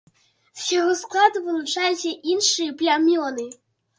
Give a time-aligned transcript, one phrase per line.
[0.61, 3.45] З яго складу вылучаліся іншыя плямёны.